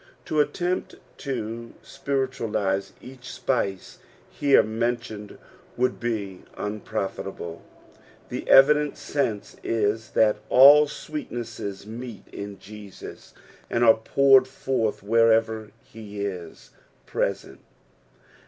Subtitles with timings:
[0.25, 3.99] To attempt to spiritualise each spice
[4.31, 5.37] here mentioned
[5.77, 7.59] would be unprofltable,
[8.29, 13.35] the evident sense is that all sweetnesses meet in Jesus,
[13.69, 16.71] and aie poured forth wherever he is
[17.05, 17.59] present.